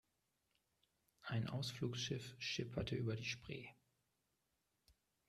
Ein 1.21 1.47
Ausflugsschiff 1.47 2.35
schipperte 2.39 2.95
über 2.95 3.15
die 3.15 3.25
Spree. 3.25 3.67